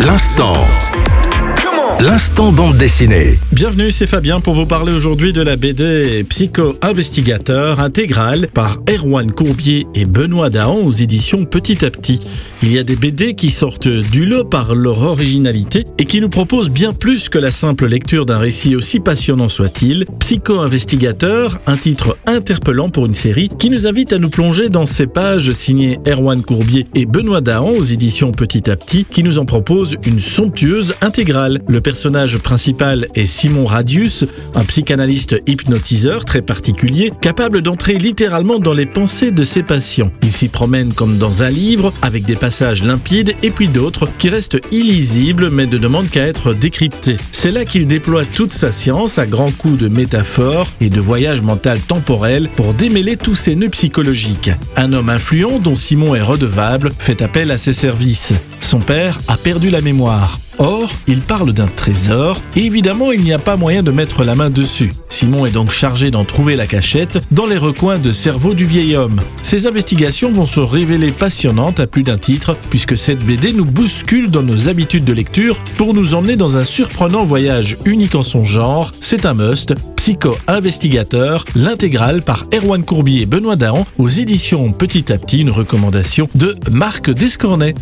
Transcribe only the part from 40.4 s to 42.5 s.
promène comme dans un livre, avec des